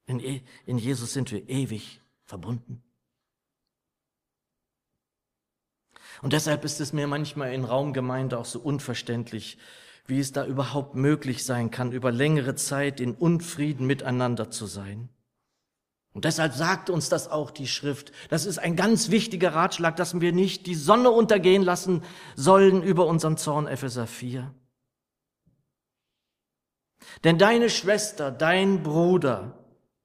In, 0.06 0.20
e, 0.20 0.42
in 0.66 0.78
Jesus 0.78 1.12
sind 1.12 1.30
wir 1.32 1.48
ewig 1.48 2.00
verbunden. 2.24 2.82
Und 6.22 6.32
deshalb 6.32 6.64
ist 6.64 6.80
es 6.80 6.92
mir 6.92 7.06
manchmal 7.06 7.52
in 7.52 7.64
Raumgemeinde 7.64 8.38
auch 8.38 8.44
so 8.44 8.60
unverständlich, 8.60 9.58
wie 10.06 10.20
es 10.20 10.32
da 10.32 10.46
überhaupt 10.46 10.94
möglich 10.94 11.44
sein 11.44 11.70
kann, 11.70 11.92
über 11.92 12.12
längere 12.12 12.54
Zeit 12.54 13.00
in 13.00 13.14
Unfrieden 13.14 13.86
miteinander 13.86 14.50
zu 14.50 14.66
sein. 14.66 15.08
Und 16.12 16.24
deshalb 16.24 16.54
sagt 16.54 16.90
uns 16.90 17.08
das 17.08 17.28
auch 17.28 17.50
die 17.50 17.66
Schrift. 17.66 18.12
Das 18.28 18.46
ist 18.46 18.58
ein 18.58 18.76
ganz 18.76 19.10
wichtiger 19.10 19.52
Ratschlag, 19.52 19.96
dass 19.96 20.20
wir 20.20 20.32
nicht 20.32 20.66
die 20.66 20.76
Sonne 20.76 21.10
untergehen 21.10 21.62
lassen 21.62 22.02
sollen 22.36 22.82
über 22.82 23.06
unseren 23.06 23.36
Zorn, 23.36 23.66
Epheser 23.66 24.06
4. 24.06 24.54
Denn 27.24 27.36
deine 27.36 27.68
Schwester, 27.68 28.30
dein 28.30 28.84
Bruder 28.84 29.63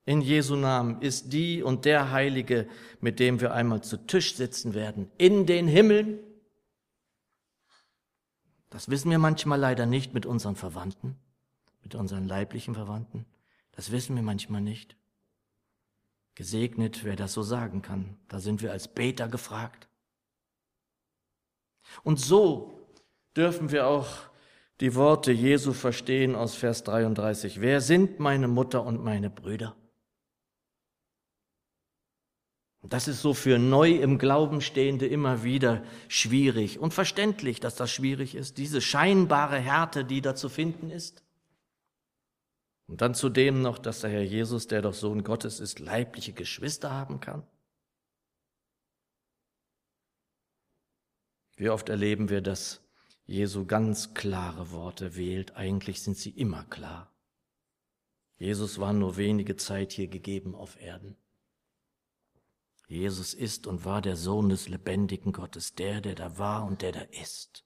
in 0.09 0.21
Jesu 0.21 0.55
Namen 0.55 1.01
ist 1.01 1.33
die 1.33 1.61
und 1.61 1.85
der 1.85 2.11
Heilige, 2.11 2.67
mit 2.99 3.19
dem 3.19 3.39
wir 3.41 3.53
einmal 3.53 3.81
zu 3.81 3.97
Tisch 3.97 4.35
sitzen 4.35 4.73
werden, 4.73 5.11
in 5.17 5.45
den 5.45 5.67
Himmeln 5.67 6.19
das 8.69 8.89
wissen 8.89 9.09
wir 9.09 9.19
manchmal 9.19 9.59
leider 9.59 9.85
nicht 9.85 10.13
mit 10.13 10.25
unseren 10.25 10.55
Verwandten, 10.55 11.15
mit 11.81 11.95
unseren 11.95 12.27
leiblichen 12.27 12.75
Verwandten. 12.75 13.25
Das 13.71 13.91
wissen 13.91 14.15
wir 14.15 14.23
manchmal 14.23 14.61
nicht. 14.61 14.95
Gesegnet, 16.35 17.03
wer 17.03 17.15
das 17.15 17.33
so 17.33 17.41
sagen 17.41 17.81
kann. 17.81 18.17
Da 18.27 18.39
sind 18.39 18.61
wir 18.61 18.71
als 18.71 18.87
Beter 18.87 19.27
gefragt. 19.27 19.89
Und 22.03 22.19
so 22.19 22.87
dürfen 23.35 23.71
wir 23.71 23.87
auch 23.87 24.07
die 24.81 24.95
Worte 24.95 25.31
Jesu 25.31 25.73
verstehen 25.73 26.35
aus 26.35 26.55
Vers 26.55 26.83
33. 26.83 27.59
Wer 27.59 27.81
sind 27.81 28.19
meine 28.19 28.47
Mutter 28.47 28.85
und 28.85 29.03
meine 29.03 29.29
Brüder? 29.29 29.75
Und 29.75 29.79
das 32.81 33.07
ist 33.07 33.21
so 33.21 33.33
für 33.33 33.59
neu 33.59 33.91
im 33.91 34.17
Glauben 34.17 34.61
Stehende 34.61 35.05
immer 35.05 35.43
wieder 35.43 35.83
schwierig 36.07 36.79
und 36.79 36.93
verständlich, 36.93 37.59
dass 37.59 37.75
das 37.75 37.91
schwierig 37.91 38.35
ist, 38.35 38.57
diese 38.57 38.81
scheinbare 38.81 39.57
Härte, 39.57 40.05
die 40.05 40.21
da 40.21 40.33
zu 40.35 40.47
finden 40.47 40.89
ist. 40.89 41.23
Und 42.87 43.01
dann 43.01 43.13
zudem 43.13 43.61
noch, 43.61 43.77
dass 43.77 44.01
der 44.01 44.09
Herr 44.09 44.23
Jesus, 44.23 44.67
der 44.67 44.81
doch 44.81 44.93
Sohn 44.93 45.23
Gottes 45.23 45.59
ist, 45.59 45.79
leibliche 45.79 46.33
Geschwister 46.33 46.91
haben 46.91 47.19
kann. 47.19 47.43
Wie 51.57 51.69
oft 51.69 51.89
erleben 51.89 52.29
wir, 52.29 52.41
dass 52.41 52.81
Jesu 53.29 53.67
ganz 53.67 54.15
klare 54.15 54.71
Worte 54.71 55.15
wählt. 55.15 55.55
Eigentlich 55.55 56.01
sind 56.01 56.17
sie 56.17 56.31
immer 56.31 56.63
klar. 56.63 57.13
Jesus 58.37 58.79
war 58.79 58.91
nur 58.91 59.17
wenige 59.17 59.55
Zeit 59.55 59.91
hier 59.91 60.07
gegeben 60.07 60.55
auf 60.55 60.81
Erden. 60.81 61.15
Jesus 62.89 63.35
ist 63.35 63.67
und 63.67 63.85
war 63.85 64.01
der 64.01 64.15
Sohn 64.15 64.49
des 64.49 64.67
lebendigen 64.67 65.31
Gottes, 65.31 65.75
der, 65.75 66.01
der 66.01 66.15
da 66.15 66.39
war 66.39 66.65
und 66.65 66.81
der 66.81 66.91
da 66.91 67.01
ist. 67.21 67.63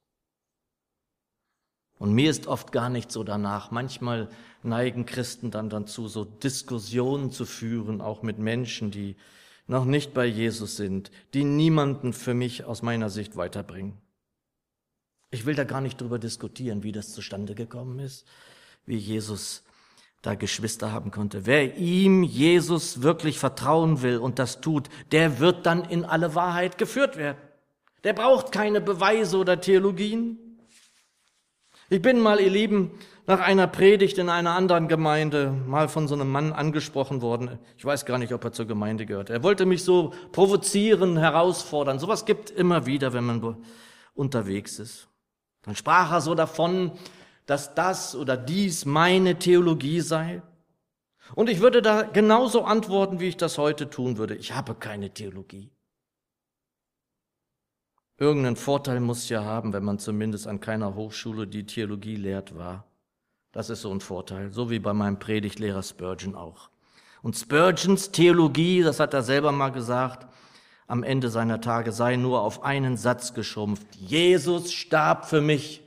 Und 1.98 2.12
mir 2.12 2.30
ist 2.30 2.48
oft 2.48 2.74
gar 2.74 2.90
nicht 2.90 3.10
so 3.10 3.24
danach. 3.24 3.72
Manchmal 3.72 4.28
neigen 4.64 5.06
Christen 5.06 5.50
dann 5.50 5.70
dazu, 5.70 6.10
so 6.10 6.26
Diskussionen 6.26 7.32
zu 7.32 7.46
führen, 7.46 8.02
auch 8.02 8.22
mit 8.22 8.38
Menschen, 8.38 8.92
die 8.92 9.16
noch 9.66 9.86
nicht 9.86 10.14
bei 10.14 10.26
Jesus 10.26 10.76
sind, 10.76 11.10
die 11.34 11.46
niemanden 11.46 12.12
für 12.12 12.34
mich 12.34 12.66
aus 12.66 12.82
meiner 12.82 13.10
Sicht 13.10 13.38
weiterbringen. 13.38 13.98
Ich 15.32 15.46
will 15.46 15.56
da 15.56 15.64
gar 15.64 15.80
nicht 15.80 16.02
drüber 16.02 16.20
diskutieren, 16.20 16.84
wie 16.84 16.92
das 16.92 17.14
zustande 17.14 17.56
gekommen 17.56 18.00
ist, 18.00 18.28
wie 18.86 18.98
Jesus 18.98 19.64
da 20.24 20.36
Geschwister 20.36 20.92
haben 20.92 21.12
konnte. 21.12 21.46
Wer 21.46 21.78
ihm, 21.78 22.24
Jesus, 22.24 23.04
wirklich 23.04 23.38
vertrauen 23.38 24.02
will 24.02 24.18
und 24.18 24.40
das 24.40 24.62
tut, 24.62 24.90
der 25.12 25.40
wird 25.40 25.66
dann 25.66 25.84
in 25.84 26.06
alle 26.06 26.34
Wahrheit 26.34 26.78
geführt 26.78 27.18
werden. 27.18 27.38
Der 28.06 28.14
braucht 28.14 28.52
keine 28.52 28.82
Beweise 28.82 29.38
oder 29.38 29.60
Theologien. 29.60 30.40
Ich 31.90 32.02
bin 32.02 32.22
mal, 32.22 32.40
ihr 32.40 32.50
Lieben, 32.50 32.92
nach 33.28 33.42
einer 33.42 33.68
Predigt 33.68 34.18
in 34.18 34.30
einer 34.30 34.52
anderen 34.52 34.88
Gemeinde 34.88 35.52
mal 35.68 35.90
von 35.90 36.08
so 36.08 36.16
einem 36.16 36.32
Mann 36.32 36.54
angesprochen 36.54 37.22
worden. 37.22 37.60
Ich 37.78 37.84
weiß 37.84 38.06
gar 38.06 38.18
nicht, 38.18 38.34
ob 38.34 38.44
er 38.46 38.54
zur 38.54 38.66
Gemeinde 38.66 39.06
gehört. 39.06 39.30
Er 39.30 39.44
wollte 39.44 39.66
mich 39.66 39.84
so 39.84 40.14
provozieren, 40.32 41.18
herausfordern. 41.18 42.00
Sowas 42.00 42.26
gibt 42.26 42.50
immer 42.50 42.86
wieder, 42.86 43.14
wenn 43.14 43.26
man 43.26 43.58
unterwegs 44.14 44.80
ist. 44.80 45.08
Dann 45.64 45.76
sprach 45.76 46.12
er 46.12 46.22
so 46.22 46.34
davon, 46.34 46.94
dass 47.46 47.76
das 47.76 48.16
oder 48.16 48.38
dies 48.38 48.86
meine 48.86 49.40
Theologie 49.40 50.02
sei. 50.02 50.42
Und 51.36 51.50
ich 51.50 51.62
würde 51.62 51.82
da 51.82 52.04
genauso 52.04 52.64
antworten, 52.64 53.20
wie 53.20 53.28
ich 53.30 53.38
das 53.38 53.58
heute 53.58 53.90
tun 53.90 54.18
würde. 54.18 54.36
Ich 54.36 54.54
habe 54.54 54.76
keine 54.76 55.10
Theologie. 55.10 55.72
Irgendeinen 58.18 58.56
Vorteil 58.56 59.00
muss 59.00 59.28
ja 59.30 59.44
haben, 59.44 59.74
wenn 59.74 59.84
man 59.84 60.00
zumindest 60.00 60.48
an 60.48 60.60
keiner 60.60 60.96
Hochschule 60.96 61.48
die 61.48 61.66
Theologie 61.66 62.16
lehrt 62.16 62.56
war. 62.56 62.86
Das 63.52 63.70
ist 63.70 63.82
so 63.82 63.92
ein 63.92 64.02
Vorteil, 64.02 64.52
so 64.52 64.70
wie 64.70 64.80
bei 64.80 64.94
meinem 64.94 65.20
Predigtlehrer 65.20 65.84
Spurgeon 65.84 66.36
auch. 66.36 66.70
Und 67.22 67.36
Spurgeons 67.36 68.12
Theologie, 68.12 68.82
das 68.82 69.00
hat 69.00 69.14
er 69.14 69.24
selber 69.24 69.52
mal 69.52 69.70
gesagt, 69.70 70.28
am 70.88 71.04
Ende 71.04 71.30
seiner 71.30 71.62
Tage 71.62 71.92
sei 71.92 72.16
nur 72.16 72.42
auf 72.42 72.64
einen 72.64 72.98
Satz 72.98 73.34
geschrumpft. 73.34 73.96
Jesus 73.96 74.74
starb 74.74 75.26
für 75.26 75.42
mich. 75.42 75.83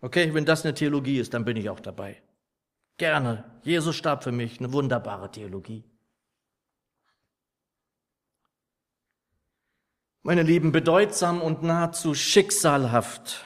Okay, 0.00 0.32
wenn 0.32 0.44
das 0.44 0.64
eine 0.64 0.74
Theologie 0.74 1.18
ist, 1.18 1.34
dann 1.34 1.44
bin 1.44 1.56
ich 1.56 1.68
auch 1.70 1.80
dabei. 1.80 2.22
Gerne. 2.98 3.44
Jesus 3.62 3.96
starb 3.96 4.24
für 4.24 4.32
mich, 4.32 4.58
eine 4.58 4.72
wunderbare 4.72 5.30
Theologie. 5.30 5.84
Meine 10.22 10.42
Lieben, 10.42 10.72
bedeutsam 10.72 11.40
und 11.40 11.62
nahezu 11.62 12.14
schicksalhaft, 12.14 13.44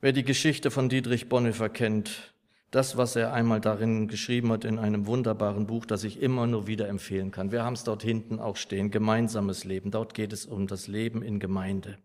wer 0.00 0.12
die 0.12 0.22
Geschichte 0.22 0.70
von 0.70 0.88
Dietrich 0.88 1.28
Bonhoeffer 1.28 1.68
kennt, 1.68 2.34
das, 2.70 2.96
was 2.96 3.16
er 3.16 3.32
einmal 3.32 3.60
darin 3.60 4.06
geschrieben 4.06 4.52
hat 4.52 4.64
in 4.64 4.78
einem 4.78 5.06
wunderbaren 5.06 5.66
Buch, 5.66 5.86
das 5.86 6.04
ich 6.04 6.22
immer 6.22 6.46
nur 6.46 6.66
wieder 6.66 6.88
empfehlen 6.88 7.32
kann. 7.32 7.50
Wir 7.50 7.64
haben 7.64 7.72
es 7.72 7.84
dort 7.84 8.02
hinten 8.02 8.38
auch 8.38 8.56
stehen, 8.56 8.90
gemeinsames 8.90 9.64
Leben. 9.64 9.90
Dort 9.90 10.14
geht 10.14 10.32
es 10.32 10.46
um 10.46 10.66
das 10.68 10.86
Leben 10.86 11.22
in 11.22 11.40
Gemeinde. 11.40 11.98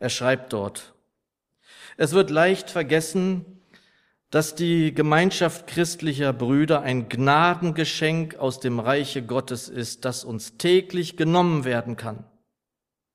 Er 0.00 0.08
schreibt 0.08 0.52
dort, 0.52 0.93
es 1.96 2.12
wird 2.12 2.30
leicht 2.30 2.70
vergessen, 2.70 3.44
dass 4.30 4.56
die 4.56 4.92
Gemeinschaft 4.92 5.68
christlicher 5.68 6.32
Brüder 6.32 6.82
ein 6.82 7.08
Gnadengeschenk 7.08 8.34
aus 8.34 8.58
dem 8.58 8.80
Reiche 8.80 9.22
Gottes 9.22 9.68
ist, 9.68 10.04
das 10.04 10.24
uns 10.24 10.56
täglich 10.56 11.16
genommen 11.16 11.64
werden 11.64 11.96
kann. 11.96 12.24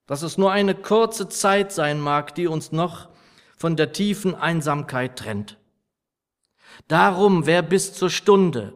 Dass 0.08 0.22
es 0.22 0.38
nur 0.38 0.52
eine 0.54 0.76
kurze 0.76 1.28
Zeit 1.28 1.74
sein 1.74 2.00
mag, 2.00 2.36
die 2.36 2.48
uns 2.48 2.72
noch 2.72 3.10
von 3.58 3.76
der 3.76 3.92
tiefen 3.92 4.34
Einsamkeit 4.34 5.18
trennt. 5.18 5.58
Darum, 6.88 7.46
wer 7.46 7.64
bis 7.64 7.94
zur 7.94 8.10
Stunde 8.10 8.74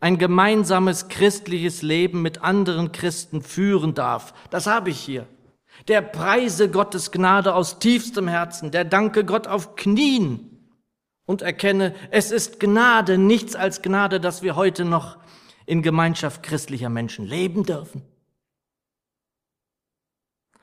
ein 0.00 0.18
gemeinsames 0.18 1.08
christliches 1.08 1.82
Leben 1.82 2.22
mit 2.22 2.42
anderen 2.42 2.90
Christen 2.90 3.40
führen 3.40 3.94
darf, 3.94 4.34
das 4.50 4.66
habe 4.66 4.90
ich 4.90 4.98
hier. 4.98 5.28
Der 5.88 6.00
preise 6.00 6.70
Gottes 6.70 7.12
Gnade 7.12 7.54
aus 7.54 7.78
tiefstem 7.78 8.26
Herzen, 8.26 8.70
der 8.70 8.84
danke 8.84 9.24
Gott 9.24 9.46
auf 9.46 9.76
Knien 9.76 10.54
und 11.26 11.42
erkenne, 11.42 11.94
es 12.10 12.30
ist 12.30 12.58
Gnade, 12.60 13.18
nichts 13.18 13.54
als 13.54 13.82
Gnade, 13.82 14.20
dass 14.20 14.42
wir 14.42 14.56
heute 14.56 14.84
noch 14.84 15.18
in 15.66 15.82
Gemeinschaft 15.82 16.42
christlicher 16.42 16.88
Menschen 16.88 17.26
leben 17.26 17.64
dürfen. 17.64 18.02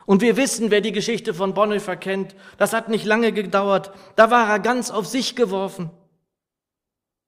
Und 0.06 0.22
wir 0.22 0.38
wissen, 0.38 0.72
wer 0.72 0.82
die 0.82 0.92
Geschichte 0.92 1.34
von 1.34 1.54
Bonhoeffer 1.54 1.96
kennt, 1.96 2.36
das 2.58 2.74
hat 2.74 2.90
nicht 2.90 3.06
lange 3.06 3.32
gedauert, 3.32 3.92
da 4.16 4.32
war 4.32 4.50
er 4.50 4.60
ganz 4.60 4.90
auf 4.90 5.06
sich 5.06 5.36
geworfen. 5.36 5.92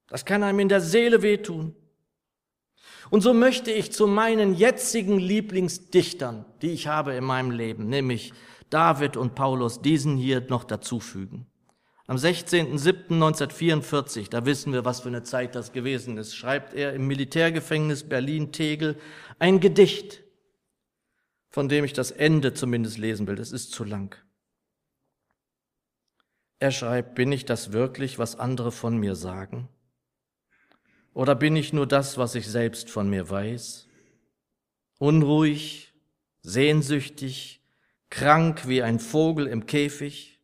Das 0.08 0.24
kann 0.24 0.42
einem 0.42 0.58
in 0.58 0.68
der 0.68 0.80
Seele 0.80 1.22
wehtun. 1.22 1.74
Und 3.10 3.20
so 3.20 3.34
möchte 3.34 3.70
ich 3.70 3.92
zu 3.92 4.06
meinen 4.06 4.54
jetzigen 4.54 5.18
Lieblingsdichtern, 5.18 6.46
die 6.62 6.70
ich 6.70 6.86
habe 6.86 7.14
in 7.14 7.24
meinem 7.24 7.50
Leben, 7.50 7.88
nämlich 7.88 8.32
David 8.70 9.16
und 9.16 9.34
Paulus, 9.34 9.82
diesen 9.82 10.16
hier 10.16 10.40
noch 10.48 10.64
dazufügen. 10.64 11.46
Am 12.06 12.16
16.07.1944, 12.16 14.28
da 14.28 14.44
wissen 14.44 14.74
wir, 14.74 14.84
was 14.84 15.00
für 15.00 15.08
eine 15.08 15.22
Zeit 15.22 15.54
das 15.54 15.72
gewesen 15.72 16.18
ist, 16.18 16.36
schreibt 16.36 16.74
er 16.74 16.92
im 16.92 17.06
Militärgefängnis 17.06 18.06
Berlin-Tegel 18.08 18.98
ein 19.38 19.58
Gedicht, 19.60 20.22
von 21.48 21.70
dem 21.70 21.84
ich 21.84 21.94
das 21.94 22.10
Ende 22.10 22.52
zumindest 22.52 22.98
lesen 22.98 23.26
will. 23.26 23.38
Es 23.38 23.52
ist 23.52 23.72
zu 23.72 23.84
lang. 23.84 24.14
Er 26.58 26.72
schreibt, 26.72 27.14
bin 27.14 27.32
ich 27.32 27.46
das 27.46 27.72
wirklich, 27.72 28.18
was 28.18 28.38
andere 28.38 28.70
von 28.70 28.98
mir 28.98 29.14
sagen? 29.14 29.70
Oder 31.14 31.34
bin 31.34 31.56
ich 31.56 31.72
nur 31.72 31.86
das, 31.86 32.18
was 32.18 32.34
ich 32.34 32.46
selbst 32.46 32.90
von 32.90 33.08
mir 33.08 33.30
weiß? 33.30 33.88
Unruhig, 34.98 35.94
sehnsüchtig, 36.42 37.62
krank 38.10 38.68
wie 38.68 38.82
ein 38.82 39.00
Vogel 39.00 39.46
im 39.46 39.66
Käfig? 39.66 40.34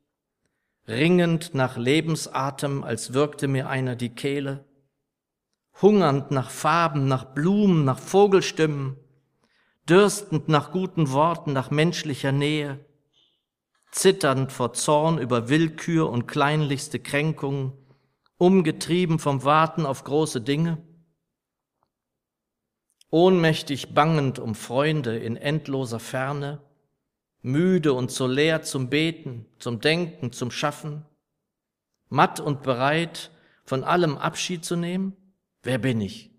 ringend 0.90 1.54
nach 1.54 1.76
Lebensatem, 1.76 2.82
als 2.82 3.14
würgte 3.14 3.48
mir 3.48 3.68
einer 3.68 3.96
die 3.96 4.14
Kehle, 4.14 4.64
hungernd 5.80 6.30
nach 6.30 6.50
Farben, 6.50 7.06
nach 7.06 7.24
Blumen, 7.24 7.84
nach 7.84 7.98
Vogelstimmen, 7.98 8.96
dürstend 9.88 10.48
nach 10.48 10.72
guten 10.72 11.12
Worten, 11.12 11.52
nach 11.52 11.70
menschlicher 11.70 12.32
Nähe, 12.32 12.84
zitternd 13.92 14.52
vor 14.52 14.72
Zorn 14.72 15.18
über 15.18 15.48
Willkür 15.48 16.10
und 16.10 16.26
kleinlichste 16.26 16.98
Kränkungen, 16.98 17.72
umgetrieben 18.40 19.18
vom 19.18 19.44
Warten 19.44 19.84
auf 19.84 20.02
große 20.02 20.40
Dinge, 20.40 20.78
ohnmächtig 23.10 23.92
bangend 23.92 24.38
um 24.38 24.54
Freunde 24.54 25.18
in 25.18 25.36
endloser 25.36 26.00
Ferne, 26.00 26.62
müde 27.42 27.92
und 27.92 28.10
so 28.10 28.26
leer 28.26 28.62
zum 28.62 28.88
Beten, 28.88 29.44
zum 29.58 29.80
Denken, 29.80 30.32
zum 30.32 30.50
Schaffen, 30.50 31.04
matt 32.08 32.40
und 32.40 32.62
bereit, 32.62 33.30
von 33.64 33.84
allem 33.84 34.16
Abschied 34.16 34.64
zu 34.64 34.74
nehmen? 34.74 35.14
Wer 35.62 35.76
bin 35.76 36.00
ich? 36.00 36.30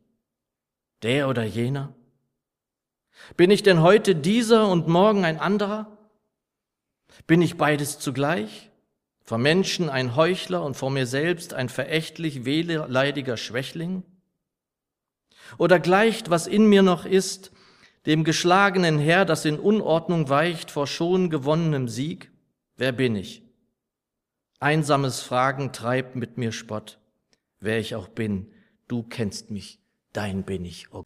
Der 1.04 1.30
oder 1.30 1.44
jener? 1.44 1.94
Bin 3.38 3.52
ich 3.52 3.62
denn 3.62 3.82
heute 3.82 4.16
dieser 4.16 4.68
und 4.70 4.88
morgen 4.88 5.24
ein 5.24 5.40
anderer? 5.40 6.00
Bin 7.28 7.44
ich 7.44 7.58
beides 7.58 8.00
zugleich? 8.00 8.71
Vor 9.24 9.38
Menschen 9.38 9.90
ein 9.90 10.16
Heuchler 10.16 10.64
und 10.64 10.76
vor 10.76 10.90
mir 10.90 11.06
selbst 11.06 11.54
ein 11.54 11.70
verächtlich 11.70 12.46
wehleidiger 12.46 13.38
Schwächling? 13.38 14.04
Oder 15.58 15.80
gleicht, 15.80 16.30
was 16.30 16.48
in 16.48 16.68
mir 16.68 16.82
noch 16.82 17.06
ist, 17.06 17.52
dem 18.06 18.24
geschlagenen 18.24 19.00
Herr, 19.00 19.26
das 19.26 19.46
in 19.46 19.60
Unordnung 19.60 20.30
weicht 20.30 20.72
vor 20.72 20.88
schon 20.88 21.30
gewonnenem 21.30 21.88
Sieg? 21.88 22.32
Wer 22.78 22.92
bin 22.92 23.16
ich? 23.16 23.44
Einsames 24.60 25.22
Fragen 25.22 25.72
treibt 25.72 26.16
mit 26.16 26.38
mir 26.38 26.52
Spott. 26.52 27.00
Wer 27.60 27.80
ich 27.80 27.96
auch 27.96 28.08
bin, 28.08 28.52
du 28.88 29.04
kennst 29.04 29.52
mich, 29.52 29.80
dein 30.14 30.44
bin 30.44 30.66
ich. 30.66 30.92
Oh. 30.94 31.04